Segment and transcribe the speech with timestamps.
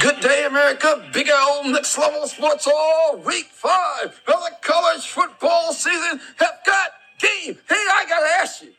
[0.00, 1.08] Good day, America.
[1.12, 6.90] Big old next level sports all week five of the college football season have got
[7.18, 7.56] game.
[7.68, 8.72] Hey, I gotta ask you,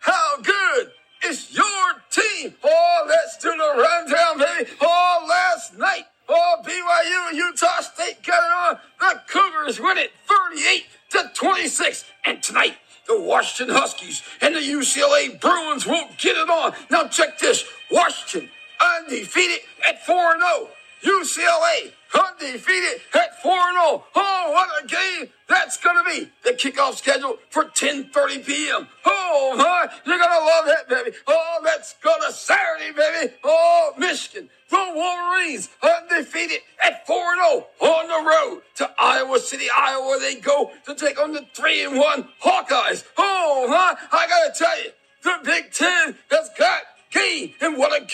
[0.00, 0.92] how good
[1.26, 2.54] is your team?
[2.64, 4.70] Oh, let's do the rundown, baby.
[4.80, 8.80] Oh, last night, oh, BYU and Utah State got it on.
[9.00, 12.04] The Cougars win it 38 to 26.
[12.24, 12.76] And tonight,
[13.06, 16.72] the Washington Huskies and the UCLA Bruins won't get it on.
[16.90, 17.64] Now check this.
[17.90, 18.48] Washington
[18.80, 20.68] undefeated at 4 0.
[21.04, 24.04] UCLA undefeated at 4 0.
[24.14, 26.30] Oh, what a game that's going to be.
[26.42, 28.88] The kickoff schedule for 10.30 p.m.
[29.04, 31.16] Oh, my, you're going to love that, baby.
[31.26, 33.34] Oh, let's go to Saturday, baby.
[33.44, 34.48] Oh, Michigan.
[34.70, 40.18] The Wolverines undefeated at 4 0 on the road to Iowa City, Iowa.
[40.20, 43.04] They go to take on the 3 and 1 Hawkeyes.
[43.18, 44.90] Oh, my, I got to tell you,
[45.22, 46.16] the Big Ten.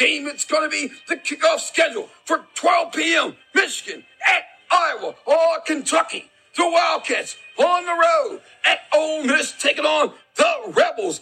[0.00, 0.90] Game it's going to be.
[1.09, 3.37] The kickoff schedule for 12 p.m.
[3.54, 6.30] Michigan at Iowa or Kentucky.
[6.57, 11.20] The Wildcats on the road at Ole Miss taking on the Rebels.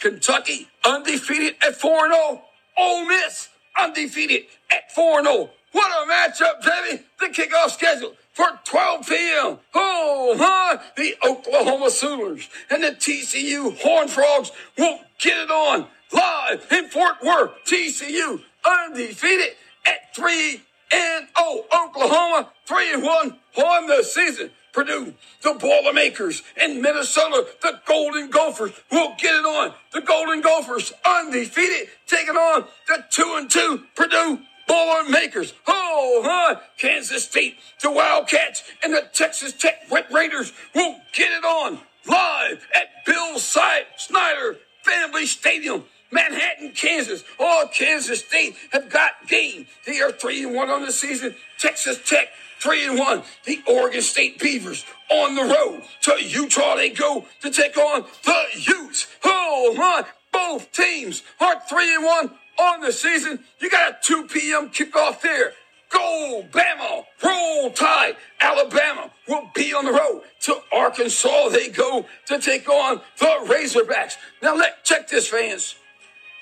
[0.00, 2.42] Kentucky undefeated at 4 0.
[2.78, 5.50] Ole Miss undefeated at 4 0.
[5.72, 7.02] What a matchup, baby.
[7.20, 9.58] The kickoff schedule for 12 p.m.
[9.74, 10.78] Oh, huh?
[10.96, 17.22] The Oklahoma Sooners and the TCU Horned Frogs will get it on live in Fort
[17.22, 17.52] Worth.
[17.64, 19.56] TCU undefeated
[19.86, 20.60] at 3
[20.92, 21.64] and 0.
[21.74, 24.50] Oklahoma 3 and 1 on the season.
[24.72, 29.74] Purdue, the Boilermakers, and Minnesota, the Golden Gophers will get it on.
[29.92, 35.54] The Golden Gophers undefeated, taking on the 2 and 2 Purdue Boilermakers.
[35.66, 36.60] Oh, huh?
[36.76, 42.66] Kansas State, the Wildcats, and the Texas Tech Red Raiders will get it on live
[42.74, 45.84] at Bill Snyder Family Stadium.
[46.10, 47.24] Manhattan, Kansas.
[47.38, 49.66] All Kansas State have got game.
[49.86, 51.34] They are three and one on the season.
[51.58, 52.28] Texas Tech
[52.60, 53.22] three and one.
[53.44, 56.76] The Oregon State Beavers on the road to Utah.
[56.76, 59.06] They go to take on the Utes.
[59.24, 60.04] Oh my!
[60.32, 63.40] Both teams are three and one on the season.
[63.60, 64.70] You got a 2 p.m.
[64.70, 65.52] kickoff there.
[65.90, 67.04] Go Bama!
[67.24, 68.16] Roll Tide!
[68.40, 71.48] Alabama will be on the road to Arkansas.
[71.48, 74.16] They go to take on the Razorbacks.
[74.42, 75.76] Now let check this, fans.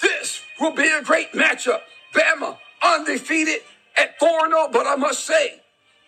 [0.01, 1.81] This will be a great matchup.
[2.15, 3.61] Bama undefeated
[3.97, 5.61] at 4 0, but I must say,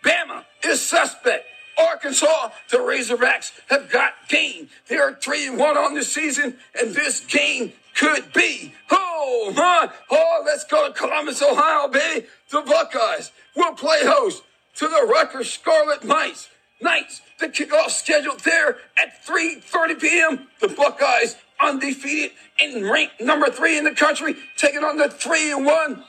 [0.05, 1.45] Bama is suspect.
[1.79, 4.69] Arkansas, the Razorbacks have got game.
[4.89, 8.75] They are 3 1 on the season, and this game could be.
[8.91, 9.91] Oh, my.
[10.11, 12.27] Oh, let's go to Columbus, Ohio, baby.
[12.51, 14.43] The Buckeyes will play host
[14.77, 16.49] to the Rutgers Scarlet Knights.
[16.81, 20.49] Knights, the kickoff scheduled there at 3.30 p.m.
[20.61, 25.65] The Buckeyes undefeated and ranked number three in the country, taking on the three and
[25.65, 26.05] one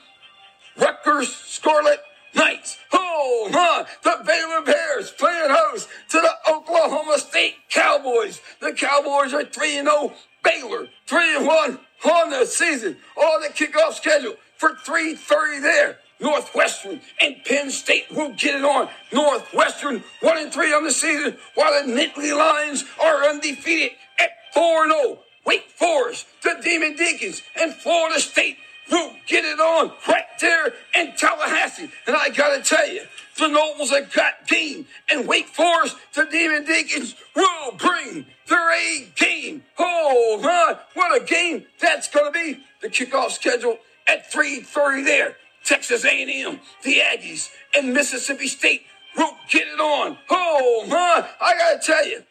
[0.76, 2.00] Rutgers Scarlet
[2.34, 2.78] Knights.
[2.92, 3.84] Oh, huh.
[4.02, 8.40] The Baylor Bears playing host to the Oklahoma State Cowboys.
[8.60, 10.12] The Cowboys are 3 and 0.
[10.42, 11.78] Baylor 3 and 1
[12.12, 12.96] on the season.
[13.16, 15.98] All the kickoff schedule for 3:30 there.
[16.20, 18.90] Northwestern and Penn State will get it on.
[19.12, 24.84] Northwestern 1 and 3 on the season, while the Nittany Lions are undefeated at 4
[24.84, 25.18] and 0.
[25.44, 28.56] Wake Forest, the Demon Deacons, and Florida State
[28.90, 31.90] will get it on right there in Tallahassee.
[32.06, 33.02] And I gotta tell you,
[33.36, 39.06] the Noles have got game, and Wake Forest, the Demon Deacons, will bring their A
[39.16, 39.62] game.
[39.78, 42.62] Oh my, what a game that's gonna be.
[42.82, 43.78] The kickoff schedule
[44.08, 45.36] at 3:30 there.
[45.64, 48.82] Texas A&M, the Aggies, and Mississippi State
[49.16, 50.16] will get it on.
[50.30, 52.24] Oh my, I gotta tell you,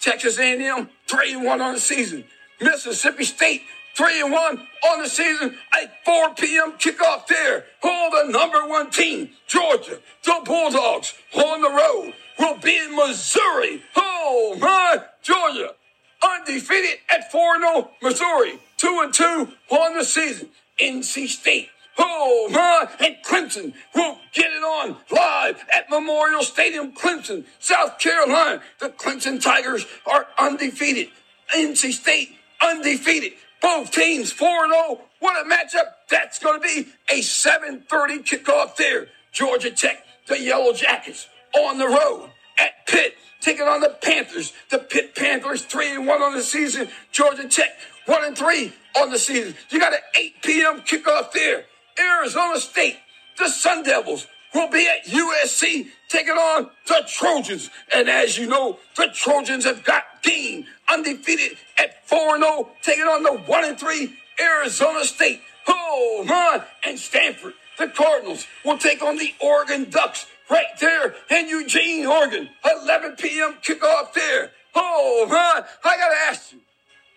[0.00, 2.24] Texas A&M, 3 and 1 on the season.
[2.60, 3.62] Mississippi State,
[3.94, 5.56] 3 and 1 on the season.
[5.74, 6.72] A 4 p.m.
[6.72, 7.64] kickoff there.
[7.82, 13.82] Oh, the number one team, Georgia, the Bulldogs, on the road will be in Missouri.
[13.96, 15.74] Oh, my, Georgia,
[16.22, 17.90] undefeated at 4 0.
[18.02, 20.50] Missouri, 2 and 2 on the season.
[20.80, 27.44] NC State, Oh, my, and Clemson will get it on live at Memorial Stadium, Clemson,
[27.58, 28.62] South Carolina.
[28.78, 31.08] The Clemson Tigers are undefeated.
[31.54, 33.32] NC State undefeated.
[33.60, 35.00] Both teams 4-0.
[35.18, 35.92] What a matchup.
[36.08, 37.86] That's going to be a 7.30
[38.24, 39.08] kickoff there.
[39.32, 44.52] Georgia Tech, the Yellow Jackets on the road at Pitt, taking on the Panthers.
[44.70, 46.88] The Pitt Panthers 3 and 1 on the season.
[47.10, 47.70] Georgia Tech
[48.06, 49.54] 1 and 3 on the season.
[49.70, 50.80] You got an 8 p.m.
[50.80, 51.64] kickoff there.
[52.00, 52.98] Arizona State,
[53.38, 57.70] the Sun Devils will be at USC taking on the Trojans.
[57.94, 63.22] And as you know, the Trojans have got Dean undefeated at 4 0, taking on
[63.22, 65.40] the 1 3 Arizona State.
[65.66, 66.64] Oh, my.
[66.84, 72.48] And Stanford, the Cardinals will take on the Oregon Ducks right there in Eugene, Oregon.
[72.64, 73.54] 11 p.m.
[73.62, 74.52] kickoff there.
[74.74, 75.64] Oh, my.
[75.84, 76.60] I got to ask you,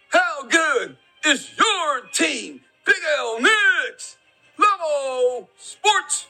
[0.10, 2.62] how good is your team?
[2.86, 4.18] Big L Knicks.
[4.84, 6.26] Oh, Sports!